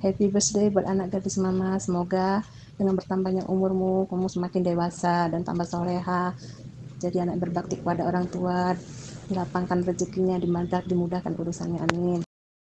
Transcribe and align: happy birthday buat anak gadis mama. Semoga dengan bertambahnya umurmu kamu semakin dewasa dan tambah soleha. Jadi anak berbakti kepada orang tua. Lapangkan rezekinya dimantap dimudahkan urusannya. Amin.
happy 0.00 0.32
birthday 0.32 0.68
buat 0.72 0.88
anak 0.88 1.12
gadis 1.12 1.36
mama. 1.36 1.76
Semoga 1.76 2.40
dengan 2.76 2.96
bertambahnya 2.96 3.44
umurmu 3.48 4.08
kamu 4.08 4.26
semakin 4.32 4.62
dewasa 4.64 5.28
dan 5.28 5.44
tambah 5.44 5.68
soleha. 5.68 6.32
Jadi 7.00 7.16
anak 7.24 7.40
berbakti 7.40 7.80
kepada 7.80 8.08
orang 8.08 8.28
tua. 8.28 8.76
Lapangkan 9.30 9.86
rezekinya 9.86 10.36
dimantap 10.40 10.84
dimudahkan 10.90 11.32
urusannya. 11.38 11.80
Amin. 11.86 12.29